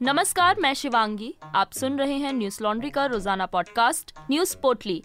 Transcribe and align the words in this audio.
नमस्कार, 0.00 0.56
मैं 0.60 0.72
शिवांगी। 0.74 1.32
आप 1.54 1.72
सुन 1.72 1.98
रहे 1.98 2.14
हैं 2.14 2.32
न्यूज़ 2.32 2.62
लॉन्ड्री 2.62 2.90
का 2.90 3.04
रोज़ाना 3.06 3.46
पॉडकास्ट, 3.46 4.12
न्यूज़ 4.30 4.56
पोटली 4.56 4.96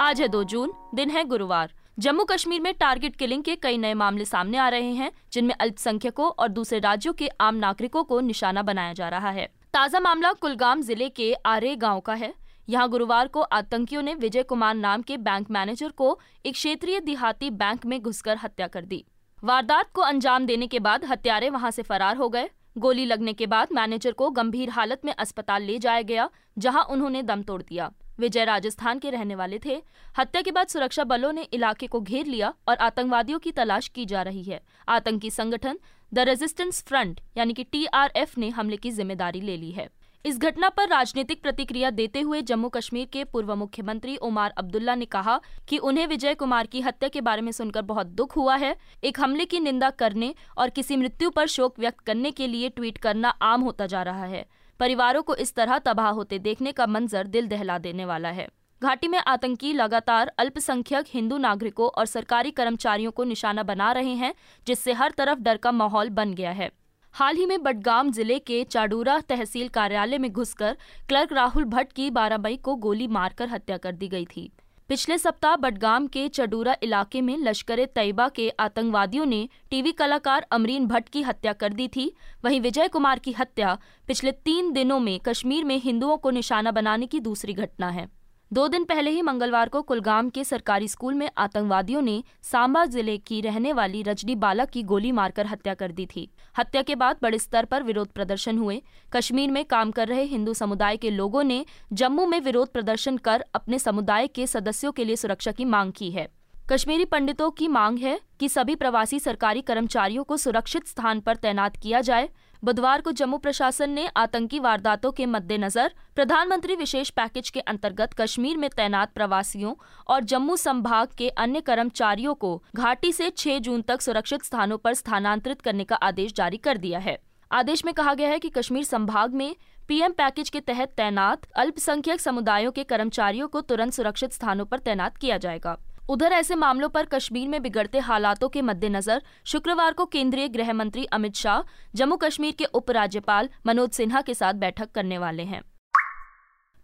आज 0.00 0.20
है 0.20 0.28
दो 0.28 0.42
जून, 0.44 0.72
दिन 0.94 1.10
है 1.10 1.24
गुरुवार। 1.24 1.72
जम्मू 1.98 2.24
कश्मीर 2.24 2.60
में 2.60 2.72
टारगेट 2.74 3.16
किलिंग 3.16 3.42
के 3.42 3.56
कई 3.56 3.78
नए 3.78 3.94
मामले 3.94 4.24
सामने 4.24 4.58
आ 4.58 4.68
रहे 4.68 4.90
हैं, 4.92 5.10
जिनमें 5.32 5.54
अल्पसंख्यकों 5.54 6.28
और 6.28 6.48
दूसरे 6.48 6.78
राज्यों 6.78 7.12
के 7.12 7.28
आम 7.40 7.54
नागरिकों 7.54 8.04
को 8.04 8.20
निशाना 8.20 8.62
बनाया 8.62 8.92
जा 8.92 9.08
रहा 9.08 9.30
है। 9.30 9.48
ताज़ा 9.72 10.00
मामला 10.00 10.32
कुलगाम 10.32 10.82
ज़िले 10.82 11.08
के 11.08 11.32
आरे 11.46 11.76
गाँव 11.76 12.00
का 12.00 12.14
है। 12.14 12.34
यहाँ 12.68 12.88
गुरुवार 12.88 13.28
को 13.28 13.40
आतंकियों 13.42 14.02
ने 14.02 14.14
विजय 14.14 14.42
कुमार 14.42 14.74
नाम 14.74 15.02
के 15.02 15.16
बैंक 15.16 15.50
मैनेजर 15.50 15.90
को 15.90 16.18
एक 16.46 16.54
क्षेत्रीय 16.54 17.00
देहाती 17.00 17.50
बैंक 17.50 17.86
में 17.86 18.00
घुसकर 18.02 18.36
हत्या 18.36 18.66
कर 18.66 18.84
दी। 18.84 19.04
वारदात 19.42 19.90
को 19.92 20.02
अंजाम 20.02 20.44
देने 20.46 20.66
के 20.66 20.78
बाद 20.78 21.04
हत्यारे 21.04 21.48
वहाँ 21.50 21.70
से 21.70 21.82
फरार 21.82 22.16
हो 22.16 22.28
गए। 22.28 22.48
गोली 22.76 23.04
लगने 23.04 23.32
के 23.32 23.46
बाद 23.46 23.68
मैनेजर 23.72 24.12
को 24.12 24.28
गंभीर 24.30 24.70
हालत 24.70 25.00
में 25.04 25.12
अस्पताल 25.14 25.62
ले 25.62 25.78
जाया 25.78 26.02
गया, 26.02 26.28
जहाँ 26.58 26.82
उन्होंने 26.84 27.22
दम 27.22 27.42
तोड़ 27.42 27.60
दिया। 27.62 27.90
विजय 28.18 28.44
राजस्थान 28.44 28.98
के 28.98 29.10
रहने 29.10 29.34
वाले 29.34 29.58
थे। 29.58 29.80
हत्या 30.16 30.42
के 30.42 30.50
बाद 30.50 30.66
सुरक्षा 30.66 31.04
बलों 31.04 31.32
ने 31.32 31.42
इलाके 31.52 31.86
को 31.86 32.00
घेर 32.00 32.26
लिया 32.26 32.52
और 32.68 32.76
आतंकवादियों 32.78 33.38
की 33.38 33.50
तलाश 33.50 33.88
की 33.88 34.04
जा 34.06 34.22
रही 34.22 34.42
है। 34.42 34.60
आतंकी 34.88 35.30
संगठन 35.30 35.78
द 36.12 36.18
रेजिस्टेंस 36.20 36.82
फ्रंट, 36.82 37.20
यानी 37.36 37.52
कि 37.52 37.64
टीआरएफ 37.64 38.38
ने 38.38 38.48
हमले 38.50 38.76
की 38.76 38.90
ज़िम्मेदारी 38.90 39.40
ले 39.40 39.56
ली 39.56 39.70
है। 39.70 39.88
इस 40.24 40.38
घटना 40.38 40.68
पर 40.68 40.88
राजनीतिक 40.88 41.40
प्रतिक्रिया 41.42 41.90
देते 41.90 42.20
हुए 42.20 42.40
जम्मू 42.42 42.68
कश्मीर 42.68 43.06
के 43.12 43.22
पूर्व 43.24 43.54
मुख्यमंत्री 43.54 44.16
उमार 44.16 44.50
अब्दुल्ला 44.50 44.94
ने 44.94 45.04
कहा 45.04 45.38
कि 45.68 45.78
उन्हें 45.78 46.06
विजय 46.06 46.34
कुमार 46.34 46.66
की 46.66 46.80
हत्या 46.80 47.08
के 47.08 47.20
बारे 47.20 47.42
में 47.42 47.50
सुनकर 47.52 47.82
बहुत 47.82 48.06
दुख 48.06 48.36
हुआ 48.36 48.56
है। 48.56 48.74
एक 49.04 49.18
हमले 49.20 49.44
की 49.44 49.60
निंदा 49.60 49.88
करने 49.90 50.34
और 50.58 50.70
किसी 50.70 50.96
मृत्यु 50.96 51.30
पर 51.30 51.46
शोक 51.46 51.78
व्यक्त 51.78 52.00
करने 52.00 52.30
के 52.30 52.46
लिए 52.46 52.68
ट्वीट 52.68 52.98
करना 52.98 53.28
आम 53.42 53.60
होता 53.60 53.86
जा 53.86 54.02
रहा 54.02 54.24
है। 54.24 54.44
परिवारों 54.80 55.22
को 55.22 55.34
इस 55.34 55.54
तरह 55.54 55.78
तबाह 55.78 56.08
होते 56.10 56.38
देखने 56.38 56.72
का 56.72 56.86
मंजर 56.86 57.26
दिल 57.26 57.48
दहला 57.48 57.78
देने 57.78 58.04
वाला 58.04 58.28
है। 58.28 58.46
घाटी 58.82 59.08
में 59.08 59.18
आतंकी 59.18 59.72
लगातार 59.72 60.32
अल्पसंख्यक 60.38 61.06
हिंदू 61.08 61.38
नागरिकों 61.38 61.88
और 61.88 62.06
सरकारी 62.06 62.50
कर्मचारियों 62.50 63.10
को 63.10 63.24
निशाना 63.24 63.62
बना 63.62 63.90
रहे 63.92 64.14
हैं, 64.14 64.34
जिससे 64.66 64.92
हर 64.92 65.10
तरफ़ 65.10 65.38
डर 65.38 65.56
का 65.56 65.72
माहौल 65.72 66.08
बन 66.10 66.34
गया 66.34 66.50
है। 66.50 66.70
हाल 67.14 67.36
ही 67.36 67.44
में 67.46 67.62
बडगाम 67.62 68.10
ज़िले 68.10 68.38
के 68.38 68.62
चाडूरा 68.64 69.18
तहसील 69.20 69.68
कार्यालय 69.68 70.18
में 70.18 70.30
घुसकर 70.32 70.76
क्लर्क 71.08 71.32
राहुल 71.32 71.64
भट्ट 71.64 71.92
की 71.92 72.10
12 72.10 72.38
मई 72.38 72.56
को 72.56 72.74
गोली 72.76 73.06
मारकर 73.06 73.48
हत्या 73.48 73.76
कर 73.76 73.92
दी 73.92 74.08
गई 74.08 74.24
थी। 74.26 74.50
पिछले 74.88 75.18
सप्ताह 75.18 75.56
बडगाम 75.56 76.06
के 76.06 76.26
चडूरा 76.28 76.76
इलाके 76.82 77.20
में 77.20 77.36
लश्कर 77.38 77.84
तैयबा 77.84 78.28
के 78.28 78.48
आतंकवादियों 78.60 79.26
ने 79.26 79.48
टीवी 79.70 79.92
कलाकार 79.92 80.46
अमरीन 80.52 80.86
भट्ट 80.86 81.08
की 81.08 81.22
हत्या 81.22 81.52
कर 81.52 81.72
दी 81.72 81.88
थी। 81.88 82.10
वहीं 82.44 82.60
विजय 82.60 82.88
कुमार 82.88 83.18
की 83.18 83.32
हत्या 83.32 83.76
पिछले 84.08 84.32
तीन 84.32 84.72
दिनों 84.72 84.98
में 85.00 85.18
कश्मीर 85.20 85.64
में 85.64 85.76
हिंदुओं 85.78 86.16
को 86.16 86.30
निशाना 86.30 86.70
बनाने 86.70 87.06
की 87.06 87.20
दूसरी 87.20 87.52
घटना 87.52 87.90
है। 87.90 88.08
दो 88.52 88.66
दिन 88.68 88.84
पहले 88.84 89.10
ही 89.10 89.20
मंगलवार 89.22 89.68
को 89.68 89.80
कुलगाम 89.82 90.28
के 90.30 90.42
सरकारी 90.44 90.88
स्कूल 90.88 91.14
में 91.14 91.30
आतंकवादियों 91.38 92.00
ने 92.02 92.22
सांबा 92.42 92.84
ज़िले 92.86 93.16
की 93.18 93.40
रहने 93.40 93.72
वाली 93.72 94.02
रजनी 94.02 94.34
बालक 94.36 94.70
की 94.70 94.82
गोली 94.82 95.12
मारकर 95.12 95.46
हत्या 95.46 95.74
कर 95.74 95.92
दी 95.92 96.06
थी। 96.06 96.28
हत्या 96.58 96.82
के 96.82 96.94
बाद 96.94 97.16
बड़े 97.22 97.38
स्तर 97.38 97.64
पर 97.64 97.82
विरोध 97.82 98.08
प्रदर्शन 98.08 98.58
हुए। 98.58 98.80
कश्मीर 99.12 99.50
में 99.50 99.64
काम 99.64 99.90
कर 99.90 100.08
रहे 100.08 100.24
हिंदू 100.24 100.54
समुदाय 100.54 100.96
के 100.96 101.10
लोगों 101.10 101.42
ने 101.42 101.64
जम्मू 101.92 102.26
में 102.26 102.40
विरोध 102.40 102.72
प्रदर्शन 102.72 103.16
कर 103.16 103.44
अपने 103.54 103.78
समुदाय 103.78 104.26
के 104.26 104.46
सदस्यों 104.46 104.92
के 104.92 105.04
लिए 105.04 105.16
सुरक्षा 105.16 105.52
की 105.52 105.64
मांग 105.64 105.92
की 105.92 106.10
है। 106.10 106.28
कश्मीरी 106.70 107.04
पंडितों 107.04 107.50
की 107.50 107.68
मांग 107.68 107.98
है 107.98 108.18
कि 108.40 108.48
सभी 108.48 108.74
प्रवासी 108.74 109.18
सरकारी 109.20 109.60
कर्मचारियों 109.62 110.24
को 110.24 110.36
सुरक्षित 110.36 110.86
स्थान 110.86 111.20
पर 111.20 111.36
तैनात 111.36 111.76
किया 111.76 112.00
जाए। 112.00 112.28
बुधवार 112.64 113.00
को 113.00 113.12
जम्मू 113.12 113.36
प्रशासन 113.38 113.90
ने 113.90 114.06
आतंकी 114.16 114.58
वारदातों 114.58 115.10
के 115.12 115.26
मद्देनजर 115.26 115.94
प्रधानमंत्री 116.14 116.76
विशेष 116.76 117.10
पैकेज 117.10 117.50
के 117.50 117.60
अंतर्गत 117.60 118.10
कश्मीर 118.20 118.56
में 118.56 118.68
तैनात 118.70 119.12
प्रवासियों 119.12 119.74
और 120.06 120.24
जम्मू 120.24 120.56
संभाग 120.56 121.08
के 121.18 121.28
अन्य 121.28 121.60
कर्मचारियों 121.60 122.34
को 122.34 122.62
घाटी 122.76 123.12
से 123.12 123.30
6 123.30 123.58
जून 123.58 123.82
तक 123.82 124.00
सुरक्षित 124.00 124.42
स्थानों 124.42 124.78
पर 124.78 124.94
स्थानांतरित 124.94 125.60
करने 125.60 125.84
का 125.84 125.96
आदेश 125.96 126.32
जारी 126.32 126.56
कर 126.56 126.78
दिया 126.78 126.98
है। 126.98 127.18
आदेश 127.50 127.84
में 127.84 127.94
कहा 127.94 128.14
गया 128.14 128.28
है 128.28 128.38
कि 128.38 128.48
कश्मीर 128.48 128.84
संभाग 128.84 129.34
में 129.34 129.54
पीएम 129.88 130.12
पैकेज 130.12 130.50
के 130.50 130.60
तहत 130.60 130.92
तैनात 130.96 131.50
अल्पसंख्यक 131.56 132.20
समुदायों 132.20 132.72
के 132.72 132.84
कर्मचारियों 132.84 133.48
को 133.48 133.60
तुरंत 133.60 133.92
सुरक्षित 133.92 134.32
स्थानों 134.32 134.64
पर 134.64 134.78
तैनात 134.78 135.16
किया 135.16 135.38
जाएगा। 135.38 135.78
उधर 136.08 136.32
ऐसे 136.32 136.54
मामलों 136.54 136.88
पर 136.88 137.06
कश्मीर 137.06 137.48
में 137.48 137.62
बिगड़ते 137.62 137.98
हालातों 137.98 138.48
के 138.48 138.62
मद्देनजर 138.62 139.22
शुक्रवार 139.44 139.92
को 139.92 140.06
केंद्रीय 140.06 140.48
गृह 140.48 140.72
मंत्री 140.72 141.04
अमित 141.04 141.34
शाह, 141.34 141.62
जम्मू 141.94 142.16
कश्मीर 142.16 142.52
के 142.52 142.64
उपराज्यपाल 142.64 143.48
मनोज 143.66 143.90
सिन्हा 143.90 144.20
के 144.20 144.34
साथ 144.34 144.54
बैठक 144.54 144.90
करने 144.90 145.18
वाले 145.18 145.42
हैं। 145.42 145.62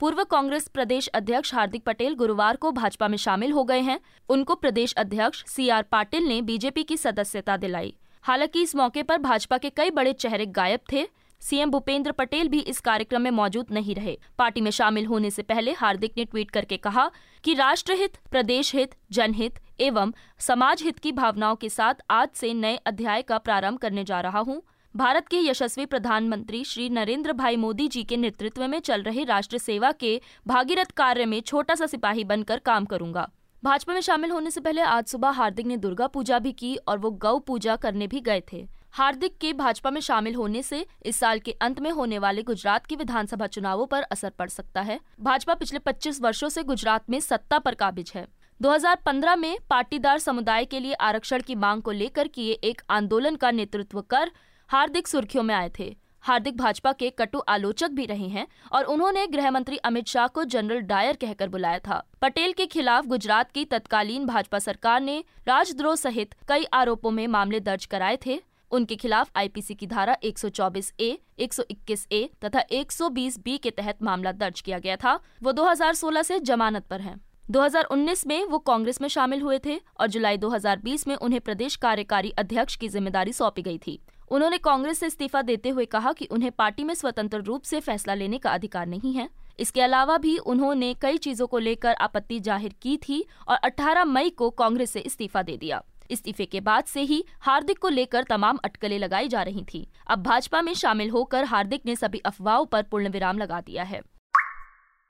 पूर्व 0.01 0.25
कांग्रेस 0.25 0.69
प्रदेश 0.69 1.07
अध्यक्ष 1.07 1.55
हार्दिक 1.55 1.85
पटेल 1.85 2.15
गुरुवार 2.15 2.57
को 2.57 2.73
भाजपा 2.73 3.09
में 3.09 3.17
शामिल 3.19 3.53
हो 3.53 3.65
गए 3.65 3.81
हैं। 3.81 4.01
उनको 4.29 4.55
प्रदेश 4.55 4.95
अध्यक्ष 4.95 5.45
सी 5.45 5.69
आर 5.69 5.83
पाटिल 5.83 6.25
ने 6.25 6.43
बीजेपी 6.43 6.83
की 6.83 6.97
सदस्यता 6.97 7.57
दिलाई। 7.57 7.97
हालाँकि 8.23 8.63
इस 8.63 8.77
मौके 8.77 9.03
पर 9.03 9.19
भाजपा 9.19 9.59
के 9.59 9.71
कई 9.71 9.91
बड़े 9.91 10.13
चेहरे 10.13 10.47
गायब 10.47 10.81
थे। 10.93 11.09
सीएम 11.41 11.71
भूपेंद्र 11.71 12.13
पटेल 12.13 12.49
भी 12.49 12.59
इस 12.61 12.81
कार्यक्रम 12.81 13.23
में 13.23 13.31
मौजूद 13.31 13.67
नहीं 13.73 13.95
रहे। 13.95 14.17
पार्टी 14.39 14.61
में 14.61 14.71
शामिल 14.71 15.07
होने 15.07 15.31
से 15.31 15.43
पहले 15.43 15.73
हार्दिक 15.73 16.15
ने 16.19 16.25
ट्वीट 16.25 16.51
करके 16.51 16.77
कहा 16.77 17.11
कि 17.45 17.55
राष्ट्रहित 17.55 18.17
प्रदेश 18.31 18.75
हित 18.75 18.95
जनहित 19.13 19.59
एवं 19.81 20.13
समाज 20.39 20.83
हित 20.83 20.99
की 20.99 21.13
भावनाओं 21.13 21.57
के 21.57 21.69
साथ 21.69 22.03
आज 22.11 22.29
से 22.35 22.53
नए 22.55 22.77
अध्याय 22.77 23.23
का 23.23 23.39
प्रारंभ 23.39 23.79
करने 23.79 24.05
जा 24.05 24.21
रहा 24.21 24.39
हूँ। 24.39 24.63
भारत 24.95 25.29
के 25.29 25.39
यशस्वी 25.39 25.87
प्रधानमंत्री 25.87 26.65
श्री 26.65 26.89
नरेंद्र 26.89 27.33
भाई 27.33 27.57
मोदी 27.57 27.89
जी 27.89 28.03
के 28.03 28.17
नेतृत्व 28.17 28.67
में 28.69 28.79
चल 28.81 29.03
रहे 29.03 29.25
राष्ट्र 29.25 29.59
सेवा 29.59 29.93
के 29.93 30.21
भागीरथ 30.47 30.93
कार्य 30.97 31.27
में 31.27 31.41
छोटा 31.41 31.75
सा 31.75 31.87
सिपाही 31.87 32.25
बनकर 32.25 32.59
काम 32.59 32.85
करूँगा। 32.85 33.29
भाजपा 33.63 33.95
में 33.95 34.01
शामिल 34.01 34.31
होने 34.31 34.51
से 34.51 34.61
पहले 34.61 34.81
आज 34.83 35.07
सुबह 35.07 35.31
हार्दिक 35.31 35.67
ने 35.67 35.77
दुर्गा 35.77 36.07
पूजा 36.07 36.39
भी 36.39 36.53
की 36.53 36.77
और 36.89 36.99
वो 36.99 37.11
गौ 37.11 37.39
पूजा 37.39 37.77
करने 37.77 38.07
भी 38.07 38.21
गए 38.21 38.43
थे। 38.53 38.67
हार्दिक 38.95 39.37
के 39.39 39.53
भाजपा 39.53 39.91
में 39.91 40.01
शामिल 40.01 40.35
होने 40.35 40.63
से 40.63 40.87
इस 41.07 41.17
साल 41.17 41.39
के 41.39 41.53
अंत 41.53 41.81
में 41.81 41.91
होने 41.91 42.19
वाले 42.19 42.43
गुजरात 42.43 42.87
की 42.87 42.97
विधानसभा 42.97 43.47
चुनावों 43.47 43.87
पर 43.87 44.03
असर 44.03 44.31
पड़ 44.31 44.49
सकता 44.49 44.81
है। 44.81 44.99
भाजपा 45.21 45.55
पिछले 45.55 45.79
25 45.79 46.21
वर्षों 46.21 46.49
से 46.49 46.63
गुजरात 46.63 47.11
में 47.11 47.19
सत्ता 47.21 47.59
पर 47.59 47.75
काबिज 47.75 48.13
है। 48.15 48.27
2015 48.61 49.37
में 49.37 49.59
पाटीदार 49.71 50.19
समुदाय 50.19 50.65
के 50.65 50.81
लिए 50.81 50.93
आरक्षण 50.93 51.43
की 51.43 51.55
मांग 51.55 51.83
को 51.83 51.91
लेकर 51.91 52.29
किए 52.29 52.53
एक 52.53 52.83
आंदोलन 52.91 53.37
का 53.37 53.51
नेतृत्व 53.51 54.01
कर 54.01 54.31
हार्दिक 54.71 55.09
सुर्खियों 55.09 55.45
में 55.45 55.55
आए 55.55 55.71
थे। 55.79 55.95
हार्दिक 56.23 56.57
भाजपा 56.57 56.93
के 56.93 57.11
कटु 57.11 57.39
आलोचक 57.49 57.91
भी 57.91 58.07
रहे 58.07 58.29
हैं 58.29 58.47
और 58.73 58.85
उन्होंने 58.85 59.27
गृह 59.27 59.51
मंत्री 59.51 59.77
अमित 59.77 60.07
शाह 60.07 60.27
को 60.27 60.45
जनरल 60.45 60.81
डायर 60.81 61.17
कहकर 61.17 61.49
बुलाया 61.49 61.79
था। 61.79 62.03
पटेल 62.23 62.53
के 62.53 62.67
खिलाफ 62.67 63.07
गुजरात 63.07 63.53
की 63.53 63.65
तत्कालीन 63.65 64.27
भाजपा 64.27 64.59
सरकार 64.59 65.01
ने 65.01 65.25
राजद्रोह 65.49 65.97
सहित 65.97 66.35
कई 66.49 66.65
आरोपों 66.73 67.11
में 67.11 67.27
मामले 67.29 67.61
दर्ज 67.61 67.87
कराए 67.87 68.19
थे। 68.27 68.41
उनके 68.71 68.97
खिलाफ 68.97 69.31
आईपीसी 69.37 69.75
की 69.75 69.87
धारा 69.87 70.17
124 70.25 70.93
ए 71.01 71.17
121 71.41 72.07
ए 72.13 72.29
तथा 72.45 72.63
120 72.73 73.39
बी 73.39 73.57
के 73.59 73.71
तहत 73.71 74.03
मामला 74.03 74.33
दर्ज 74.35 74.61
किया 74.61 74.79
गया 74.79 74.97
था। 74.97 75.19
वो 75.43 75.53
2016 75.53 76.23
से 76.23 76.39
जमानत 76.41 76.87
पर 76.87 77.01
हैं। 77.01 77.17
2019 77.51 78.27
में 78.27 78.45
वो 78.45 78.59
कांग्रेस 78.59 79.01
में 79.01 79.09
शामिल 79.09 79.41
हुए 79.43 79.59
थे 79.59 79.81
और 80.01 80.07
जुलाई 80.07 80.37
2020 80.37 81.07
में 81.09 81.15
उन्हें 81.17 81.41
प्रदेश 81.41 81.77
कार्यकारी 81.77 82.31
अध्यक्ष 82.39 82.77
की 82.77 82.89
ज़िम्मेदारी 82.89 83.33
सौंपी 83.33 83.63
गई 83.63 83.79
थी। 83.79 83.99
उन्होंने 84.31 84.59
कांग्रेस 84.59 84.99
से 84.99 85.07
इस्तीफा 85.07 85.43
देते 85.43 85.69
हुए 85.69 85.85
कहा 85.87 86.13
कि 86.13 86.25
उन्हें 86.27 86.51
पार्टी 86.53 86.85
में 86.85 86.95
स्वतंत्र 86.95 87.41
रूप 87.43 87.63
से 87.63 87.81
फैसला 87.81 88.15
लेने 88.15 88.39
का 88.39 88.51
अधिकार 88.51 88.87
नहीं 88.87 89.13
है। 89.13 89.29
इसके 89.61 89.81
अलावा 89.81 90.17
भी 90.19 90.37
उन्होंने 90.39 90.93
कई 90.95 91.17
चीज़ों 91.19 91.47
को 91.47 91.59
लेकर 91.59 91.95
आपत्ति 91.95 92.41
ज़ाहिर 92.41 92.75
की 92.83 92.97
थी 92.99 93.25
और 93.49 93.57
18 93.65 94.05
मई 94.05 94.31
को 94.31 94.51
कांग्रेस 94.51 94.91
से 94.91 95.01
इस्तीफा 95.01 95.43
दे 95.43 95.57
दिया। 95.57 95.83
इस्तीफे 96.11 96.45
के 96.45 96.61
बाद 96.61 96.85
से 96.85 97.01
ही 97.03 97.25
हार्दिक 97.41 97.79
को 97.79 97.89
लेकर 97.89 98.25
तमाम 98.25 98.59
अटकलें 98.65 98.99
लगाई 98.99 99.29
जा 99.29 99.43
रही 99.43 99.65
थी। 99.65 99.87
अब 100.07 100.23
भाजपा 100.23 100.63
में 100.63 100.75
शामिल 100.75 101.11
होकर 101.11 101.45
हार्दिक 101.45 101.87
ने 101.87 101.97
सभी 101.97 102.19
अफवाहों 102.19 102.67
पर 102.67 102.83
पूर्ण 102.83 103.09
विराम 103.09 103.39
लगा 103.39 103.61
दिया 103.61 103.83
है। 103.83 104.01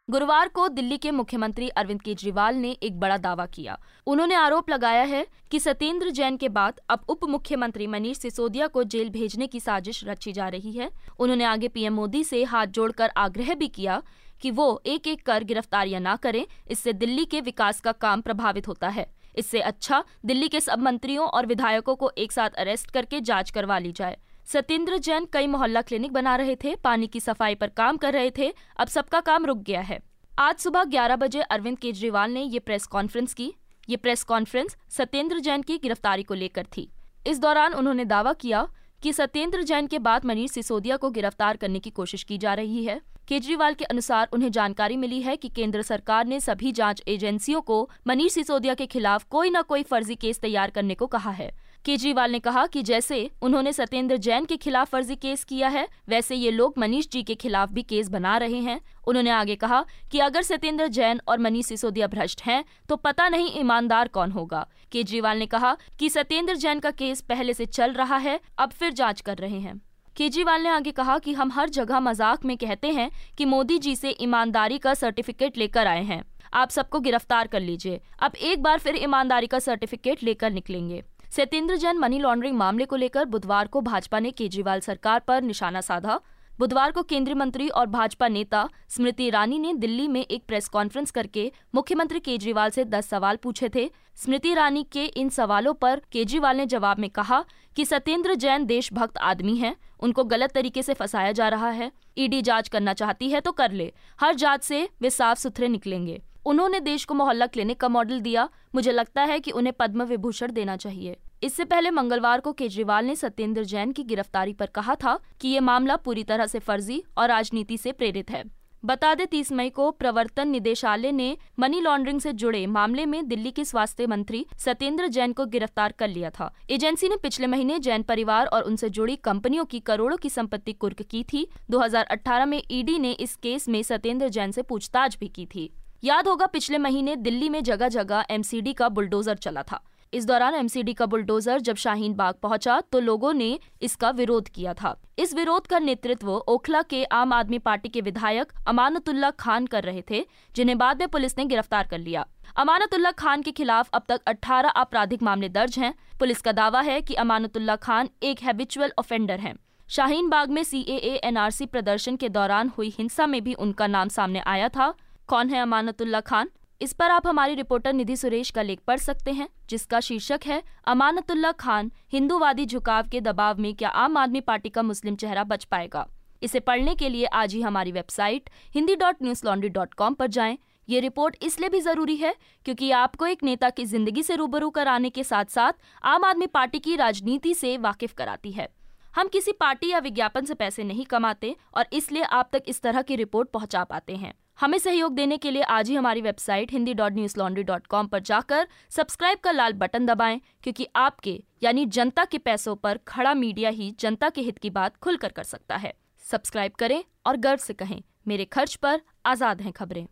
गुरुवार 0.09 0.49
को 0.49 0.67
दिल्ली 0.69 0.97
के 0.99 1.11
मुख्यमंत्री 1.11 1.69
अरविंद 1.69 2.01
केजरीवाल 2.03 2.55
ने 2.55 2.71
एक 2.73 2.99
बड़ा 3.01 3.17
दावा 3.17 3.45
किया। 3.47 3.77
उन्होंने 4.07 4.35
आरोप 4.35 4.71
लगाया 4.71 5.03
है 5.03 5.25
कि 5.51 5.59
सत्येंद्र 5.61 6.11
जैन 6.11 6.37
के 6.37 6.49
बाद 6.49 6.81
अब 6.91 7.05
उप 7.09 7.25
मुख्यमंत्री 7.25 7.87
मनीष 7.87 8.19
सिसोदिया 8.19 8.67
को 8.67 8.85
जेल 8.85 9.11
भेजने 9.11 9.47
की 9.47 9.61
साजिश 9.61 10.03
रची 10.05 10.33
जा 10.33 10.49
रही 10.49 10.73
है। 10.73 10.91
उन्होंने 11.19 11.45
आगे 11.45 11.69
पीएम 11.69 11.95
मोदी 11.95 12.25
से 12.25 12.43
हाथ 12.45 12.67
जोड़कर 12.69 13.11
आग्रह 13.17 13.55
भी 13.55 13.69
किया 13.69 14.03
कि 14.43 14.51
वो 14.51 14.81
एक 14.87 15.07
एक 15.07 15.25
कर 15.27 15.45
गिरफ्तारियाँ 15.45 16.01
न 16.01 16.17
करें, 16.17 16.45
इससे 16.71 16.93
दिल्ली 16.93 17.25
के 17.25 17.41
विकास 17.41 17.81
का 17.81 17.93
काम 17.93 18.21
प्रभावित 18.21 18.69
होता 18.69 18.89
है। 18.89 19.07
इससे 19.39 19.61
अच्छा 19.61 20.05
दिल्ली 20.25 20.49
के 20.49 20.61
सब 20.61 20.79
मंत्रियों 20.79 21.27
और 21.27 21.47
विधायकों 21.47 21.97
को 21.97 22.11
एक 22.19 22.33
साथ 22.33 22.51
अरेस्ट 22.51 22.91
करके 22.91 23.21
जाँच 23.21 23.51
करवा 23.51 23.79
ली 23.79 23.93
जाए। 23.93 24.17
सत्येंद्र 24.47 24.99
जैन 24.99 25.27
कई 25.33 25.47
मोहल्ला 25.47 25.83
क्लिनिक 25.83 26.13
बना 26.13 26.37
रहे 26.37 26.57
थे, 26.57 26.75
पानी 26.75 27.07
की 27.07 27.21
सफ़ाई 27.21 27.55
पर 27.55 27.69
काम 27.69 27.97
कर 27.97 28.13
रहे 28.13 28.31
थे, 28.39 28.53
अब 28.77 28.89
सबका 28.89 29.21
काम 29.21 29.47
रुक 29.47 29.59
गया 29.59 29.81
है। 29.81 30.01
आज 30.39 30.59
सुबह 30.59 30.85
11 30.85 31.17
बजे 31.17 31.41
अरविंद 31.41 31.79
केजरीवाल 31.79 32.31
ने 32.31 32.43
ये 32.43 32.59
प्रेस 32.59 32.87
कॉन्फ्रेंस 32.87 33.35
की। 33.35 33.53
ये 33.89 33.97
प्रेस 33.97 34.23
कॉन्फ्रेंस 34.23 34.77
सत्येंद्र 34.91 35.39
जैन 35.39 35.63
की 35.63 35.79
गिरफ्तारी 35.79 36.23
को 36.23 36.35
लेकर 36.35 36.67
थी। 36.77 36.91
इस 37.27 37.39
दौरान 37.39 37.75
उन्होंने 37.75 38.05
दावा 38.05 38.33
किया 38.33 38.69
कि 39.03 39.13
सत्येंद्र 39.13 39.63
जैन 39.63 39.87
के 39.87 39.99
बाद 39.99 40.25
मनीष 40.25 40.51
सिसोदिया 40.51 40.97
को 40.97 41.11
गिरफ़्तार 41.11 41.57
करने 41.57 41.79
की 41.79 41.91
कोशिश 41.91 42.23
की 42.23 42.39
जा 42.39 42.55
रही 42.55 42.85
है। 42.85 43.01
केजरीवाल 43.29 43.75
के 43.75 43.85
अनुसार 43.85 44.29
उन्हें 44.33 44.51
जानकारी 44.51 44.97
मिली 44.97 45.21
है 45.23 45.37
कि 45.37 45.49
केंद्र 45.49 45.83
सरकार 45.83 46.27
ने 46.27 46.39
सभी 46.41 46.71
जाँच 46.73 47.03
एजेंसियों 47.09 47.61
को 47.61 47.89
मनीष 48.07 48.33
सिसोदिया 48.33 48.75
के 48.75 48.87
खिलाफ 48.87 49.25
कोई 49.25 49.51
न 49.51 49.63
कोई 49.63 49.83
फर्जी 49.83 50.15
केस 50.15 50.39
तैयार 50.41 50.71
करने 50.71 50.95
को 50.95 51.07
कहा 51.07 51.31
है। 51.31 51.51
केजरीवाल 51.85 52.31
ने 52.31 52.39
कहा 52.39 52.65
कि 52.67 52.83
जैसे 52.83 53.19
उन्होंने 53.43 53.73
सत्येंद्र 53.73 54.17
जैन 54.17 54.45
के 54.45 54.57
खिलाफ 54.57 54.91
फर्जी 54.91 55.17
केस 55.17 55.43
किया 55.45 55.69
है, 55.69 55.87
वैसे 56.09 56.35
ये 56.35 56.51
लोग 56.51 56.79
मनीष 56.79 57.09
जी 57.09 57.23
के 57.23 57.35
खिलाफ 57.35 57.73
भी 57.73 57.83
केस 57.83 58.09
बना 58.09 58.37
रहे 58.37 58.61
हैं। 58.61 58.81
उन्होंने 59.07 59.31
आगे 59.31 59.57
कहा 59.57 59.85
कि 60.13 60.19
अगर 60.19 60.43
सत्येंद्र 60.43 60.87
जैन 60.89 61.21
और 61.29 61.39
मनीष 61.39 61.67
सिसोदिया 61.67 62.07
भ्रष्ट 62.07 62.43
हैं 62.43 62.65
तो 62.89 62.97
पता 62.97 63.29
नहीं 63.29 63.51
ईमानदार 63.61 64.09
कौन 64.09 64.31
होगा। 64.31 64.67
केजरीवाल 64.93 65.39
ने 65.39 65.47
कहा 65.47 65.77
कि 65.99 66.09
सत्येंद्र 66.11 66.55
जैन 66.57 66.81
का 66.81 66.91
केस 66.93 67.21
पहले 67.21 67.55
से 67.55 67.67
चल 67.67 67.93
रहा 67.93 68.17
है, 68.17 68.41
अब 68.59 68.71
फिर 68.71 68.93
जाँच 68.93 69.21
कर 69.21 69.37
रहे 69.37 69.61
हैं। 69.61 69.81
केजरीवाल 70.19 70.63
ने 70.63 70.69
आगे 70.69 70.91
कहा 70.91 71.19
कि 71.19 71.33
हम 71.33 71.51
हर 71.53 71.69
जगह 71.69 72.01
मज़ाक 72.01 72.45
में 72.45 72.57
कहते 72.57 72.89
हैं 72.91 73.11
कि 73.39 73.45
मोदी 73.45 73.79
जी 73.79 73.95
से 73.97 74.11
ईमानदारी 74.21 74.79
का 74.79 74.95
सर्टिफिकेट 74.95 75.59
लेकर 75.59 75.87
आए 75.87 76.03
हैं। 76.05 76.23
आप 76.55 76.71
सबको 76.71 77.01
गिरफ़्तार 77.01 77.47
कर 77.47 77.61
लीजिए। 77.61 78.01
अब 78.21 78.35
एक 78.43 78.63
बार 78.63 78.79
फिर 78.79 78.97
ईमानदारी 78.97 79.47
का 79.47 79.59
सर्टिफिकेट 79.59 80.23
लेकर 80.23 80.51
निकलेंगे। 80.51 81.03
सत्येंद्र 81.31 81.77
जैन 81.77 81.99
मनी 81.99 82.19
लॉन्ड्रिंग 82.19 82.57
मामले 82.57 82.85
को 82.85 82.97
लेकर 82.97 83.25
बुधवार 83.27 83.67
को 83.67 83.81
भाजपा 83.81 84.19
ने 84.19 84.31
केजरीवाल 84.31 84.81
सरकार 84.81 85.21
पर 85.21 85.43
निशाना 85.43 85.81
साधा। 85.81 86.21
बुधवार 86.59 86.93
को 86.93 87.03
केंद्रीय 87.03 87.35
मंत्री 87.35 87.69
और 87.69 87.87
भाजपा 87.87 88.29
नेता 88.29 88.69
स्मृति 88.89 89.25
ईरानी 89.25 89.59
ने 89.59 89.73
दिल्ली 89.75 90.07
में 90.09 90.21
एक 90.21 90.45
प्रेस 90.47 90.69
कॉन्फ्रेंस 90.69 91.11
करके 91.11 91.53
मुख्यमंत्री 91.75 92.21
केजरीवाल 92.21 92.71
से 92.71 92.85
10 92.85 93.09
सवाल 93.09 93.37
पूछे 93.37 93.69
थे। 93.75 93.91
स्मृति 94.17 94.51
ईरानी 94.51 94.83
के 94.93 95.05
इन 95.05 95.29
सवालों 95.29 95.75
पर 95.75 96.03
केजरीवाल 96.13 96.57
ने 96.57 96.67
जवाब 96.67 96.99
में 96.99 97.09
कहा 97.11 97.45
कि 97.77 97.85
सत्येंद्र 97.85 98.35
जैन 98.35 98.67
देशभक्त 98.67 99.19
आदमी 99.19 99.57
हैं, 99.57 99.75
उनको 100.01 100.25
गलत 100.25 100.51
तरीके 100.51 100.83
से 100.83 100.95
फंसाया 100.95 101.33
जा 101.33 101.49
रहा 101.49 101.71
है। 101.71 101.91
ईडी 102.19 102.43
जाँच 102.43 102.69
करना 102.69 102.93
चाहती 102.93 103.31
है 103.31 103.41
तो 103.41 103.53
कर 103.53 103.73
ले, 103.73 103.93
हर 104.21 104.35
जाँच 104.35 104.65
से 104.65 104.89
वे 105.01 105.11
साफ़ 105.11 105.39
सुथरे 105.39 105.69
निकलेंगे। 105.69 106.21
उन्होंने 106.47 106.81
देश 106.81 107.05
को 107.05 107.15
मोहल्ला 107.15 107.47
क्लिनिक 107.47 107.81
का 107.81 107.89
मॉडल 107.89 108.21
दिया। 108.21 108.49
मुझे 108.75 108.93
लगता 108.93 109.23
है 109.23 109.41
कि 109.41 109.51
उन्हें 109.51 109.73
पद्म 109.79 110.03
विभूषण 110.03 110.53
देना 110.53 110.77
चाहिए। 110.77 111.17
इससे 111.43 111.65
पहले 111.65 111.91
मंगलवार 111.91 112.41
को 112.41 112.53
केजरीवाल 112.53 113.05
ने 113.05 113.15
सत्येंद्र 113.17 113.65
जैन 113.65 113.93
की 113.93 114.03
गिरफ्तारी 114.03 114.53
पर 114.53 114.67
कहा 114.67 114.95
था 114.95 115.19
कि 115.41 115.49
ये 115.49 115.61
मामला 115.61 115.97
पूरी 115.97 116.23
तरह 116.25 116.47
से 116.47 116.59
फर्जी 116.59 117.03
और 117.19 117.29
राजनीति 117.29 117.77
से 117.79 117.93
प्रेरित 117.93 118.31
है। 118.31 118.43
बता 118.85 119.15
दें, 119.15 119.27
तीस 119.27 119.51
मई 119.53 119.71
को 119.71 119.91
प्रवर्तन 119.91 120.49
निदेशालय 120.49 121.13
ने 121.13 121.37
मनी 121.59 121.81
लॉन्ड्रिंग 121.81 122.21
से 122.21 122.33
जुड़े 122.33 122.67
मामले 122.67 123.07
में 123.07 123.27
दिल्ली 123.29 123.51
के 123.51 123.65
स्वास्थ्य 123.65 124.07
मंत्री 124.07 124.45
सत्येंद्र 124.59 125.09
जैन 125.09 125.33
को 125.33 125.47
गिरफ़्तार 125.47 125.93
कर 125.93 126.09
लिया 126.09 126.31
था। 126.31 126.53
एजेंसी 126.71 127.09
ने 127.09 127.17
पिछले 127.17 127.47
महीने 127.47 127.79
जैन 127.79 128.03
परिवार 128.03 128.47
और 128.47 128.63
उनसे 128.63 128.91
जुड़ी 128.91 129.17
कंपनियों 129.17 129.65
की 129.65 129.81
करोड़ों 129.81 130.17
की 130.17 130.31
संपत्ति 130.31 130.73
कुर्क 130.73 131.03
की 131.03 131.25
थी। 131.25 131.47
2018 131.71 132.47
में 132.47 132.63
ईडी 132.71 132.99
ने 132.99 133.13
इस 133.13 133.37
केस 133.37 133.69
में 133.69 133.83
सत्येंद्र 133.83 134.29
जैन 134.29 134.51
से 134.51 134.63
पूछताछ 134.63 135.19
भी 135.19 135.29
की 135.29 135.47
थी। 135.47 135.71
याद 136.05 136.29
होगा, 136.29 136.47
पिछले 136.47 136.79
महीने 136.79 137.17
दिल्ली 137.17 137.49
में 137.49 137.63
जगह 137.63 137.89
जगह 137.89 138.25
एमसीडी 138.31 138.73
का 138.73 138.89
बुलडोजर 138.89 139.37
चला 139.37 139.63
था। 139.63 139.85
इस 140.13 140.27
दौरान 140.27 140.55
एमसीडी 140.55 140.93
का 140.95 141.07
बुलडोजर 141.07 141.61
जब 141.61 141.77
शाहीन 141.77 142.13
बाग 142.15 142.35
पहुँचा 142.35 142.81
तो 142.93 143.01
लोगों 143.01 143.33
ने 143.33 143.59
इसका 143.83 144.11
विरोध 144.11 144.49
किया 144.49 144.73
था। 144.75 144.95
इस 145.19 145.35
विरोध 145.35 145.67
का 145.67 145.79
नेतृत्व 145.79 146.31
ओखला 146.31 146.83
के 146.83 147.03
आम 147.05 147.33
आदमी 147.33 147.59
पार्टी 147.59 147.89
के 147.89 148.01
विधायक 148.01 148.53
अमानतुल्ला 148.69 149.31
खान 149.31 149.67
कर 149.67 149.85
रहे 149.85 150.03
थे, 150.11 150.25
जिन्हें 150.57 150.79
बाद 150.79 150.99
में 150.99 151.09
पुलिस 151.09 151.39
ने 151.39 151.45
गिरफ़्तार 151.45 151.87
कर 151.87 151.99
लिया। 151.99 152.27
अमानतुल्ला 152.57 153.11
खान 153.13 153.43
के 153.43 153.51
खिलाफ 153.51 153.91
अब 153.93 154.05
तक 154.09 154.21
18 154.27 154.69
आपराधिक 154.71 155.23
मामले 155.23 155.49
दर्ज 155.49 155.79
हैं। 155.79 155.95
पुलिस 156.21 156.41
का 156.41 156.53
दावा 156.53 156.81
है 156.81 157.01
कि 157.01 157.15
अमानतुल्ला 157.17 157.77
खान 157.79 158.09
एक 158.23 158.43
हैबिचुअल 158.43 158.93
ऑफेंडर 158.99 159.41
हैं। 159.41 159.55
शाहीन 159.89 160.29
बाग 160.29 160.51
में 160.51 160.63
सी 160.63 160.81
एनआरसी 161.25 161.67
प्रदर्शन 161.67 162.17
के 162.17 162.29
दौरान 162.29 162.73
हुई 162.79 162.95
हिंसा 162.99 163.27
में 163.27 163.43
भी 163.45 163.55
उनका 163.57 163.87
नाम 163.87 164.09
सामने 164.09 164.41
आया 164.47 164.69
था। 164.69 164.95
कौन 165.29 165.51
है 165.51 165.61
अमानतुल्ला 165.63 166.21
खान? 166.23 166.51
इस 166.81 166.93
पर 166.93 167.11
आप 167.11 167.27
हमारी 167.27 167.55
रिपोर्टर 167.55 167.93
निधि 167.93 168.17
सुरेश 168.17 168.51
का 168.51 168.63
लेख 168.63 168.81
पढ़ 168.87 168.99
सकते 168.99 169.33
हैं, 169.33 169.49
जिसका 169.71 170.01
शीर्षक 170.01 170.41
है, 170.47 170.63
अमानतुल्ला 170.87 171.51
खान, 171.53 171.91
हिंदूवादी 172.13 172.67
झुकाव 172.67 173.09
के 173.13 173.21
दबाव 173.21 173.59
में 173.59 173.75
क्या 173.75 173.89
आम 173.89 174.17
आदमी 174.17 174.41
पार्टी 174.43 174.69
का 174.69 174.83
मुस्लिम 174.83 175.17
चेहरा 175.17 175.45
बच 175.45 175.65
पाएगा 175.65 176.07
इसे 176.43 176.61
पढ़ने 176.61 176.95
के 176.95 177.09
लिए 177.09 177.25
आज 177.27 177.55
ही 177.55 177.61
हमारी 177.63 177.93
website 177.93 178.51
Hindi 178.75 178.97
dot 178.97 179.23
Newslaundry 179.47 179.69
dot 179.71 179.95
com 179.95 180.15
पर 180.15 180.27
जाएँ। 180.29 180.59
ये 180.89 181.01
रिपोर्ट 181.01 181.37
इसलिए 181.43 181.69
भी 181.69 181.81
ज़रूरी 181.81 182.17
है, 182.17 182.35
क्योंकि 182.67 182.91
आपको 182.93 183.27
एक 183.27 183.43
नेता 183.45 183.71
की 183.71 183.85
ज़िंदगी 183.87 184.23
से 184.23 184.37
रूबरू 184.37 184.71
कराने 184.71 185.11
के 185.11 185.25
साथ 185.25 185.45
साथ 185.51 185.73
आम 186.05 186.25
आदमी 186.25 186.47
पार्टी 186.49 186.79
की 186.79 186.97
राजनीति 186.97 187.55
से 187.55 187.77
वाकिफ 187.79 188.13
कराती 188.13 188.53
है 188.53 188.69
हम 189.19 189.29
किसी 189.29 189.53
पार्टी 189.53 189.89
या 189.91 189.99
विज्ञापन 189.99 190.45
से 190.45 190.55
पैसे 190.55 190.85
नहीं 190.85 191.05
कमाते 191.05 191.55
और 191.75 191.87
इसलिए 191.93 192.23
आप 192.23 192.49
तक 192.53 192.65
इस 192.69 192.81
तरह 192.83 193.03
की 193.03 193.17
रिपोर्ट 193.17 193.49
पहुँचा 193.51 193.83
पाते 193.85 194.17
हैं। 194.17 194.33
हमें 194.59 194.77
सहयोग 194.79 195.15
देने 195.15 195.37
के 195.37 195.51
लिए 195.51 195.63
आज 195.63 195.89
ही 195.89 195.95
हमारी 195.95 196.21
website 196.21 196.73
Hindi 196.73 196.95
dot 196.95 197.13
Newslaundry 197.39 197.63
dot 197.63 197.87
com 197.87 198.07
पर 198.07 198.21
जाकर 198.21 198.67
सब्सक्राइब 198.91 199.39
का 199.39 199.51
लाल 199.51 199.73
बटन 199.73 200.07
दबाएँ, 200.07 200.41
क्योंकि 200.63 200.87
आपके, 200.97 201.43
यानी 201.63 201.85
जनता 201.87 202.25
के 202.25 202.39
पैसों 202.39 202.75
पर 202.77 202.99
खड़ा 203.09 203.33
मीडिया 203.35 203.71
ही 203.71 203.91
जनता 204.01 204.29
के 204.29 204.41
हित 204.41 204.59
की 204.59 204.71
बात 204.71 204.97
खुलकर 204.97 205.33
कर 205.33 205.43
सकता 205.45 205.77
है। 205.77 205.93
सब्सक्राइब 206.25 206.73
करें 206.73 207.03
और 207.27 207.37
गर्व 207.39 207.59
से 207.59 207.75
कहें, 207.75 208.01
मेरे 208.29 208.45
खर्च 208.45 208.75
पर 208.77 209.01
आज़ाद 209.27 209.61
हैं 209.61 209.73
खबरें। 209.73 210.07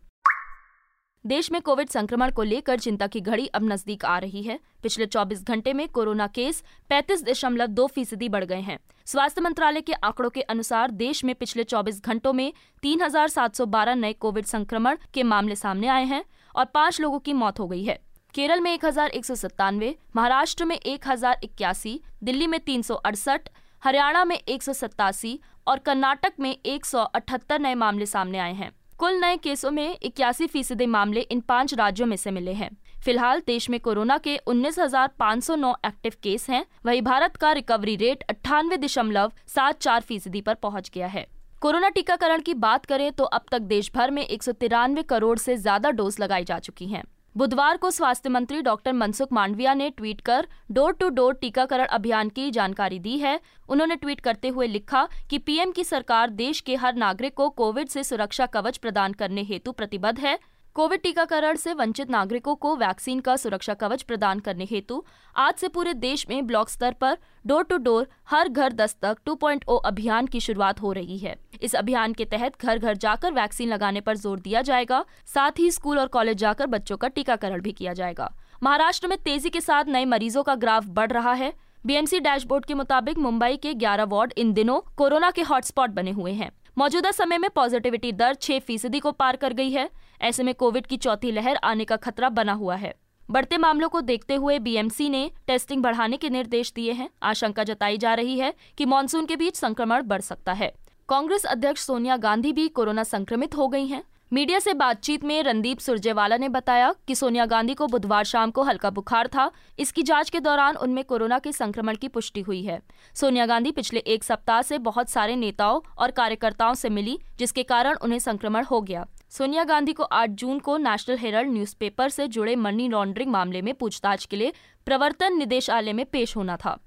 देश 1.27 1.51
में 1.51 1.59
कोविड 1.61 1.89
संक्रमण 1.89 2.31
को 2.31 2.43
लेकर 2.43 2.79
चिंता 2.79 3.07
की 3.07 3.19
घड़ी 3.21 3.45
अब 3.47 3.63
नज़दीक 3.63 4.03
आ 4.05 4.17
रही 4.17 4.41
है। 4.43 4.57
पिछले 4.83 5.05
24 5.05 5.41
घंटे 5.43 5.71
में 5.73 5.87
कोरोना 5.87 6.27
केस 6.29 6.63
पैंतीस 6.89 7.23
दशमलव 7.23 7.67
दो 7.69 7.87
फ़ीसदी 7.87 8.29
बढ़ 8.29 8.45
गए 8.45 8.59
हैं। 8.59 8.77
स्वास्थ्य 9.07 9.41
मंत्रालय 9.41 9.81
के 9.81 9.93
आंकड़ों 9.93 10.29
के 10.29 10.41
अनुसार 10.43 10.91
देश 10.93 11.23
में 11.23 11.33
पिछले 11.35 11.63
24 11.65 12.01
घंटों 12.01 12.33
में 12.33 12.51
3,712 12.83 13.95
नए 13.95 14.13
कोविड 14.15 14.45
संक्रमण 14.45 14.97
के 15.13 15.23
मामले 15.25 15.55
सामने 15.55 15.87
आए 15.87 16.05
हैं 16.05 16.23
और 16.55 16.65
पाँच 16.73 17.01
लोगों 17.01 17.19
की 17.19 17.33
मौत 17.33 17.59
हो 17.59 17.67
गई 17.67 17.83
है। 17.83 17.99
केरल 18.33 18.61
में 18.61 18.73
एक 18.73 18.85
हज़ार 18.85 19.09
एक 19.09 19.25
सौ 19.25 19.35
सत्तानवे 19.35 19.95
महाराष्ट्र 20.15 20.65
में 20.65 20.75
एक 20.77 21.07
हज़ार 21.07 21.39
इक्यासी 21.43 21.99
दिल्ली 22.23 22.47
में 22.47 22.59
तीन 22.61 22.81
सौ 22.81 22.95
अड़सठ 22.95 23.49
हरियाणा 23.83 24.23
में 24.25 24.35
एक 24.37 24.63
सौ 24.63 24.73
सतासी 24.75 25.39
और 25.67 25.79
कर्नाटक 25.79 26.33
में 26.39 26.51
एक 26.55 26.85
सौ 26.85 26.99
अठहत्तर 26.99 27.59
नए 27.59 27.75
मामले 27.75 28.05
सामने 28.07 28.37
आए 28.39 28.53
हैं। 28.55 28.71
कुल 28.99 29.13
नए 29.13 29.35
केसों 29.37 29.69
में 29.71 29.97
इक्यासी 30.03 30.45
फ़ीसदी 30.47 30.85
मामले 30.85 31.21
इन 31.21 31.39
पाँच 31.39 31.73
राज्यों 31.73 32.05
में 32.07 32.15
से 32.17 32.31
मिले 32.31 32.53
हैं। 32.53 32.69
फ़िलहाल 33.05 33.41
देश 33.47 33.69
में 33.69 33.79
कोरोना 33.79 34.17
के 34.17 34.35
19,509 34.47 35.73
एक्टिव 35.85 36.13
केस 36.23 36.49
हैं। 36.49 36.65
वहीं 36.85 37.01
भारत 37.01 37.35
का 37.35 37.51
रिकवरी 37.51 37.95
रेट 37.95 38.23
अट्ठानवे 38.29 38.77
दशमलव 38.77 39.31
सात 39.47 39.79
चार 39.79 40.01
फ़ीसदी 40.01 40.41
पर 40.41 40.53
पहुँच 40.55 40.89
गया 40.93 41.07
है। 41.07 41.25
कोरोना 41.61 41.89
टीकाकरण 41.89 42.41
की 42.41 42.53
बात 42.55 42.85
करें 42.85 43.11
तो 43.11 43.23
अब 43.25 43.45
तक 43.51 43.61
देश 43.67 43.91
भर 43.95 44.11
में 44.11 44.21
एक 44.23 44.43
सौ 44.43 44.51
तिरानवे 44.53 45.03
करोड़ 45.03 45.37
से 45.37 45.57
ज़्यादा 45.57 45.91
डोज 45.91 46.17
लगाई 46.19 46.43
जा 46.43 46.59
चुकी 46.59 46.87
हैं। 46.87 47.03
बुधवार 47.37 47.77
को 47.77 47.89
स्वास्थ्य 47.91 48.29
मंत्री 48.29 48.61
डॉक्टर 48.61 48.93
मनसुख 48.93 49.33
मांडविया 49.33 49.73
ने 49.73 49.89
ट्वीट 49.89 50.21
कर 50.21 50.47
डोर 50.71 50.93
टू 50.93 51.09
डोर 51.09 51.33
टीकाकरण 51.33 51.85
अभियान 51.87 52.29
की 52.29 52.49
जानकारी 52.51 52.97
दी 52.99 53.17
है। 53.17 53.39
उन्होंने 53.69 53.95
ट्वीट 53.95 54.19
करते 54.19 54.47
हुए 54.47 54.67
लिखा 54.67 55.07
कि 55.29 55.37
पीएम 55.37 55.71
की 55.71 55.83
सरकार 55.83 56.29
देश 56.29 56.61
के 56.61 56.75
हर 56.75 56.95
नागरिक 56.95 57.33
को 57.33 57.49
कोविड 57.49 57.87
से 57.87 58.03
सुरक्षा 58.03 58.45
कवच 58.45 58.77
प्रदान 58.77 59.13
करने 59.13 59.43
हेतु 59.43 59.71
प्रतिबद्ध 59.71 60.19
है। 60.19 60.37
कोविड 60.77 61.01
टीकाकरण 61.01 61.55
से 61.55 61.73
वंचित 61.73 62.09
नागरिकों 62.09 62.53
को 62.55 62.75
वैक्सीन 62.75 63.19
का 63.19 63.35
सुरक्षा 63.35 63.73
कवच 63.73 64.01
प्रदान 64.03 64.39
करने 64.39 64.65
हेतु 64.65 65.01
आज 65.35 65.53
से 65.53 65.67
पूरे 65.67 65.93
देश 65.93 66.25
में 66.29 66.45
ब्लॉक 66.47 66.69
स्तर 66.69 66.93
पर 67.01 67.17
डोर 67.45 67.63
टू 67.63 67.77
डोर 67.77 68.07
हर 68.29 68.49
घर 68.49 68.73
दस्तक 68.73 69.17
2.0 69.25 69.79
अभियान 69.85 70.25
की 70.25 70.39
शुरुआत 70.39 70.81
हो 70.81 70.91
रही 70.91 71.17
है। 71.17 71.35
इस 71.61 71.75
अभियान 71.75 72.13
के 72.13 72.25
तहत 72.25 72.61
घर 72.61 72.79
घर 72.79 72.97
जाकर 72.97 73.33
वैक्सीन 73.33 73.69
लगाने 73.69 74.01
पर 74.01 74.17
ज़ोर 74.17 74.39
दिया 74.39 74.61
जाएगा, 74.61 75.03
साथ 75.25 75.59
ही 75.59 75.71
स्कूल 75.71 75.99
और 75.99 76.07
कॉलेज 76.07 76.37
जाकर 76.37 76.67
बच्चों 76.67 76.97
का 76.97 77.07
टीकाकरण 77.07 77.61
भी 77.61 77.71
किया 77.71 77.93
जाएगा। 77.93 78.31
महाराष्ट्र 78.63 79.07
में 79.07 79.17
तेज़ी 79.17 79.49
के 79.49 79.61
साथ 79.61 79.85
नए 79.87 80.05
मरीजों 80.05 80.43
का 80.43 80.55
ग्राफ 80.57 80.87
बढ़ 80.91 81.11
रहा 81.11 81.33
है। 81.33 81.53
बीएमसी 81.85 82.19
डैशबोर्ड 82.19 82.65
के 82.65 82.73
मुताबिक 82.73 83.17
मुंबई 83.17 83.57
के 83.57 83.73
11 83.75 84.05
वार्ड 84.05 84.33
इन 84.37 84.53
दिनों 84.53 84.79
कोरोना 84.97 85.31
के 85.31 85.41
हॉटस्पॉट 85.43 85.89
बने 85.89 86.11
हुए 86.11 86.31
हैं। 86.33 86.51
मौजूदा 86.77 87.11
समय 87.11 87.37
में 87.37 87.49
पॉजिटिविटी 87.49 88.11
दर 88.11 88.33
छह 88.33 88.59
फ़ीसदी 88.59 88.99
को 88.99 89.11
पार 89.11 89.35
कर 89.35 89.53
गई 89.53 89.69
है। 89.69 89.89
ऐसे 90.21 90.43
में 90.43 90.53
कोविड 90.55 90.87
की 90.87 90.97
चौथी 90.97 91.31
लहर 91.31 91.55
आने 91.55 91.85
का 91.85 91.95
खतरा 91.95 92.29
बना 92.29 92.53
हुआ 92.53 92.75
है। 92.75 92.93
बढ़ते 93.29 93.57
मामलों 93.57 93.89
को 93.89 94.01
देखते 94.01 94.35
हुए 94.35 94.59
बीएमसी 94.59 95.09
ने 95.09 95.31
टेस्टिंग 95.47 95.81
बढ़ाने 95.83 96.17
के 96.17 96.29
निर्देश 96.29 96.71
दिए 96.73 96.91
हैं। 96.91 97.09
आशंका 97.23 97.63
जताई 97.63 97.97
जा 97.97 98.13
रही 98.13 98.37
है 98.39 98.53
कि 98.77 98.85
मानसून 98.85 99.25
के 99.25 99.35
बीच 99.35 99.55
संक्रमण 99.55 100.03
बढ़ 100.03 100.21
सकता 100.21 100.53
है। 100.53 100.71
कांग्रेस 101.09 101.45
अध्यक्ष 101.45 101.81
सोनिया 101.81 102.17
गांधी 102.17 102.51
भी 102.53 102.67
कोरोना 102.67 103.03
संक्रमित 103.03 103.55
हो 103.55 103.67
गई 103.67 103.85
हैं। 103.85 104.03
मीडिया 104.33 104.59
से 104.59 104.73
बातचीत 104.73 105.23
में 105.23 105.43
रणदीप 105.43 105.79
सुरजेवाला 105.79 106.37
ने 106.37 106.49
बताया 106.49 106.93
कि 107.07 107.15
सोनिया 107.15 107.45
गांधी 107.45 107.73
को 107.73 107.87
बुधवार 107.87 108.23
शाम 108.23 108.51
को 108.51 108.63
हल्का 108.63 108.89
बुखार 108.89 109.27
था। 109.27 109.51
इसकी 109.79 110.03
जाँच 110.03 110.29
के 110.29 110.39
दौरान 110.39 110.75
उनमें 110.75 111.03
कोरोना 111.03 111.39
के 111.39 111.51
संक्रमण 111.51 111.95
की 111.95 112.07
पुष्टि 112.07 112.41
हुई 112.41 112.61
है। 112.63 112.81
सोनिया 113.13 113.45
गांधी 113.45 113.71
पिछले 113.71 113.99
एक 113.99 114.23
सप्ताह 114.23 114.61
से 114.61 114.77
बहुत 114.77 115.09
सारे 115.09 115.35
नेताओं 115.35 115.81
और 115.97 116.11
कार्यकर्ताओं 116.11 116.73
से 116.73 116.89
मिली, 116.89 117.19
जिसके 117.39 117.63
कारण 117.63 117.95
उन्हें 117.95 118.19
संक्रमण 118.19 118.63
हो 118.63 118.81
गया। 118.81 119.05
सोनिया 119.29 119.63
गांधी 119.63 119.93
को 119.93 120.03
8 120.03 120.29
जून 120.29 120.59
को 120.59 120.77
नेशनल 120.77 121.17
हेरल्ड 121.17 121.51
न्यूज़पेपर 121.51 122.09
से 122.09 122.27
जुड़े 122.27 122.55
मनी 122.55 122.89
लॉन्ड्रिंग 122.89 123.31
मामले 123.31 123.61
में 123.61 123.73
पूछताछ 123.73 124.25
के 124.25 124.35
लिए 124.35 124.53
प्रवर्तन 124.85 125.37
निदेशालय 125.37 125.93
में 125.93 126.05
पेश 126.05 126.37
होना 126.37 126.57
था। 126.57 126.77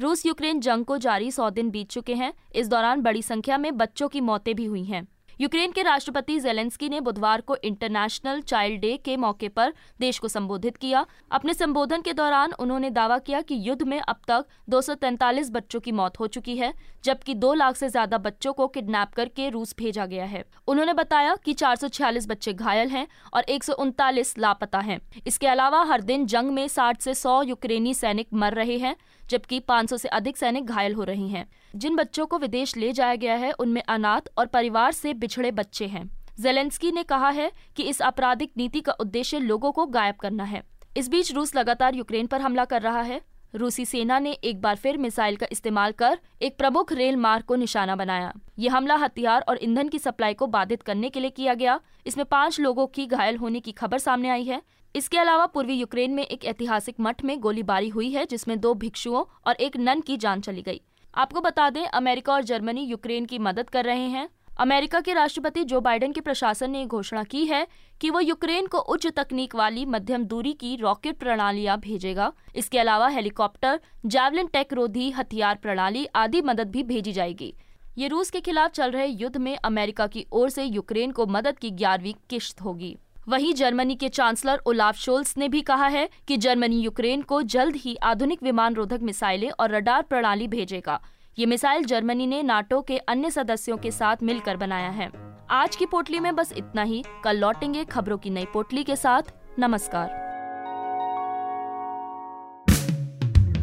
रूस 0.00 0.26
यूक्रेन 0.26 0.60
जंग 0.60 0.84
को 0.84 0.98
जारी 0.98 1.30
सौ 1.30 1.50
दिन 1.50 1.70
बीत 1.70 1.90
चुके 1.90 2.14
हैं। 2.14 2.32
इस 2.54 2.68
दौरान 2.68 3.00
बड़ी 3.00 3.22
संख्या 3.22 3.58
में 3.58 3.76
बच्चों 3.76 4.08
की 4.08 4.20
मौतें 4.20 4.54
भी 4.54 4.64
हुई 4.64 4.84
हैं। 4.84 5.08
यूक्रेन 5.40 5.72
के 5.72 5.82
राष्ट्रपति 5.82 6.38
जेलेंस्की 6.40 6.88
ने 6.88 7.00
बुधवार 7.00 7.40
को 7.40 7.56
इंटरनेशनल 7.64 8.40
चाइल्ड 8.42 8.80
डे 8.80 8.96
के 8.96 9.16
मौके 9.16 9.48
पर 9.48 9.72
देश 10.00 10.18
को 10.18 10.28
संबोधित 10.28 10.76
किया। 10.76 11.04
अपने 11.32 11.54
संबोधन 11.54 12.00
के 12.00 12.12
दौरान 12.12 12.52
उन्होंने 12.52 12.90
दावा 12.90 13.18
किया 13.18 13.40
कि 13.40 13.56
युद्ध 13.60 13.82
में 13.82 13.98
अब 14.00 14.20
तक 14.28 14.44
243 14.70 15.50
बच्चों 15.50 15.80
की 15.80 15.92
मौत 15.92 16.20
हो 16.20 16.26
चुकी 16.26 16.56
है, 16.56 16.72
जबकि 17.04 17.34
दो 17.34 17.52
लाख 17.54 17.76
से 17.76 17.88
ज़्यादा 17.88 18.18
बच्चों 18.18 18.52
को 18.52 18.66
किडनैप 18.68 19.12
करके 19.12 19.48
रूस 19.50 19.74
भेजा 19.78 20.06
गया 20.06 20.24
है। 20.24 20.44
उन्होंने 20.68 20.92
बताया 20.92 21.34
कि 21.36 21.52
चार 21.54 21.76
सौ 21.76 21.88
छियालीस 21.88 22.28
बच्चे 22.28 22.52
घायल 22.52 22.88
हैं 22.88 23.06
और 23.34 23.42
एक 23.44 23.64
सौ 23.64 23.72
उनतालीस 23.74 24.34
लापता 24.38 24.78
हैं। 24.80 25.00
इसके 25.26 25.46
अलावा 25.46 25.82
हर 25.84 26.00
दिन 26.02 26.26
जंग 26.26 26.50
में 26.50 26.66
साठ 26.68 27.00
से 27.00 27.14
सौ 27.14 27.42
यूक्रेनी 27.42 27.94
सैनिक 27.94 28.28
मर 28.34 28.54
रहे 28.54 28.78
हैं 28.78 28.96
जबकि 29.30 29.60
500 29.60 29.96
से 29.96 30.08
अधिक 30.08 30.36
सैनिक 30.36 30.66
घायल 30.66 30.94
हो 30.94 31.04
रहे 31.04 31.28
हैं। 31.28 31.48
जिन 31.76 31.96
बच्चों 31.96 32.26
को 32.26 32.38
विदेश 32.38 32.76
ले 32.76 32.92
जाया 32.92 33.14
गया 33.14 33.34
है, 33.34 33.52
उनमें 33.52 33.82
अनाथ 33.82 34.20
और 34.38 34.46
परिवार 34.46 34.92
से 34.92 35.14
बिछड़े 35.14 35.50
बच्चे 35.50 35.86
हैं। 35.86 36.10
जेलेंस्की 36.40 36.92
ने 36.92 37.02
कहा 37.02 37.30
है 37.30 37.52
कि 37.76 37.82
इस 37.82 38.02
आपराधिक 38.02 38.52
नीति 38.56 38.80
का 38.80 38.92
उद्देश्य 38.92 39.38
लोगों 39.38 39.72
को 39.72 39.86
गायब 39.86 40.14
करना 40.14 40.44
है। 40.44 40.62
इस 40.96 41.08
बीच 41.08 41.32
रूस 41.32 41.56
लगातार 41.56 41.94
यूक्रेन 41.94 42.26
पर 42.26 42.40
हमला 42.40 42.64
कर 42.64 42.82
रहा 42.82 43.00
है। 43.00 43.20
रूसी 43.54 43.84
सेना 43.84 44.18
ने 44.18 44.32
एक 44.32 44.60
बार 44.60 44.76
फिर 44.76 44.96
मिसाइल 44.96 45.36
का 45.36 45.46
इस्तेमाल 45.52 45.92
कर 45.92 46.18
एक 46.42 46.58
प्रमुख 46.58 46.92
रेल 46.92 47.16
मार्ग 47.16 47.44
को 47.44 47.54
निशाना 47.54 47.96
बनाया। 47.96 48.32
ये 48.58 48.68
हमला 48.68 48.94
हथियार 48.94 49.44
और 49.48 49.58
ईंधन 49.62 49.88
की 49.88 49.98
सप्लाई 49.98 50.34
को 50.34 50.46
बाधित 50.46 50.82
करने 50.82 51.10
के 51.10 51.20
लिए 51.20 51.30
किया 51.30 51.54
गया। 51.54 51.80
इसमें 52.06 52.26
पाँच 52.26 52.60
लोगों 52.60 52.86
की 52.86 53.06
घायल 53.06 53.36
होने 53.36 53.60
की 53.60 53.72
खबर 53.72 53.98
सामने 53.98 54.28
आई 54.28 54.44
है। 54.44 54.62
इसके 54.96 55.18
अलावा 55.18 55.46
पूर्वी 55.46 55.74
यूक्रेन 55.74 56.10
में 56.10 56.22
एक 56.22 56.44
ऐतिहासिक 56.44 56.96
मठ 57.00 57.24
में 57.24 57.38
गोलीबारी 57.40 57.88
हुई 57.88 58.10
है, 58.10 58.24
जिसमें 58.26 58.58
दो 58.60 58.74
भिक्षुओं 58.74 59.24
और 59.46 59.54
एक 59.54 59.76
नन 59.76 60.00
की 60.00 60.16
जान 60.16 60.40
चली 60.40 60.62
गई। 60.62 60.80
आपको 61.14 61.40
बता 61.40 61.68
दें, 61.70 61.84
अमेरिका 61.84 62.32
और 62.32 62.44
जर्मनी 62.44 62.84
यूक्रेन 62.84 63.24
की 63.24 63.38
मदद 63.38 63.70
कर 63.70 63.84
रहे 63.84 64.06
हैं। 64.08 64.28
अमेरिका 64.58 65.00
के 65.00 65.12
राष्ट्रपति 65.12 65.64
जो 65.64 65.80
बाइडेन 65.80 66.12
के 66.12 66.20
प्रशासन 66.20 66.70
ने 66.70 66.84
घोषणा 66.86 67.22
की 67.24 67.44
है 67.46 67.66
कि 68.00 68.10
वो 68.10 68.20
यूक्रेन 68.20 68.66
को 68.66 68.78
उच्च 68.78 69.06
तकनीक 69.06 69.54
वाली 69.54 69.84
मध्यम 69.86 70.24
दूरी 70.24 70.52
की 70.52 70.74
रॉकेट 70.76 71.18
प्रणालियाँ 71.18 71.78
भेजेगा। 71.78 72.32
इसके 72.56 72.78
अलावा 72.78 73.08
हेलीकॉप्टर, 73.08 73.80
जैवलिन 74.06 74.46
टेक 74.46 74.72
रोधी 74.72 75.10
हथियार 75.10 75.58
प्रणाली 75.62 76.06
आदि 76.14 76.42
मदद 76.42 76.70
भी 76.70 76.82
भेजी 76.82 77.12
जाएगी। 77.12 77.54
ये 77.98 78.08
रूस 78.08 78.30
के 78.30 78.40
खिलाफ 78.40 78.70
चल 78.70 78.90
रहे 78.90 79.06
युद्ध 79.06 79.36
में 79.36 79.56
अमेरिका 79.56 80.06
की 80.06 80.26
ओर 80.32 80.50
से 80.50 80.64
यूक्रेन 80.64 81.10
को 81.10 81.26
मदद 81.26 81.58
की 81.58 81.70
ग्यारहवीं 81.72 82.14
किश्त 82.30 82.60
होगी। 82.60 82.96
वहीं 83.28 83.54
जर्मनी 83.54 83.94
के 83.94 84.08
चांसलर 84.08 84.60
ओलाफ 84.66 84.96
शोल्स 84.96 85.36
ने 85.38 85.48
भी 85.48 85.60
कहा 85.60 85.86
है 85.86 86.08
कि 86.28 86.36
जर्मनी 86.36 86.80
यूक्रेन 86.80 87.22
को 87.22 87.42
जल्द 87.42 87.76
ही 87.76 87.96
आधुनिक 87.96 88.42
विमान 88.42 88.74
रोधक 88.74 89.00
मिसाइलें 89.02 89.50
और 89.50 89.70
रडार 89.70 90.02
प्रणाली 90.02 90.48
भेजेगा। 90.48 91.00
ये 91.38 91.46
मिसाइल 91.46 91.84
जर्मनी 91.84 92.26
ने 92.26 92.42
नाटो 92.42 92.80
के 92.80 92.98
अन्य 92.98 93.30
सदस्यों 93.30 93.76
के 93.76 93.90
साथ 93.90 94.16
मिलकर 94.22 94.56
बनाया 94.56 94.90
है। 94.90 95.10
आज 95.50 95.76
की 95.76 95.86
पोटली 95.86 96.20
में 96.20 96.34
बस 96.36 96.52
इतना 96.56 96.82
ही। 96.82 97.02
कल 97.24 97.36
लौटेंगे 97.36 97.84
खबरों 97.84 98.18
की 98.18 98.30
नई 98.30 98.44
पोटली 98.52 98.84
के 98.84 98.96
साथ। 98.96 99.32
नमस्कार। 99.58 100.10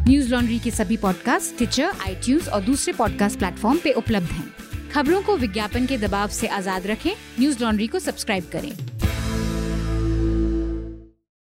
न्यूज़ 0.08 0.32
लॉन्ड्री 0.34 0.58
के 0.58 0.70
सभी 0.70 0.96
पॉडकास्ट 0.96 1.56
ट्विटर 1.56 1.84
आई 1.84 2.34
और 2.52 2.60
दूसरे 2.60 2.92
पॉडकास्ट 2.92 3.38
प्लेटफॉर्म 3.38 3.78
पे 3.84 3.92
उपलब्ध 3.92 4.26
हैं। 4.26 4.90
खबरों 4.90 5.22
को 5.22 5.36
विज्ञापन 5.36 5.86
के 5.86 5.98
दबाव 5.98 6.28
से 6.28 6.46
आज़ाद 6.46 6.86
रखें। 6.86 7.12
न्यूज़ 7.40 7.62
लॉन्ड्री 7.64 7.86
को 7.86 7.98
सब्सक्राइब 7.98 8.50
करें। 8.52 8.72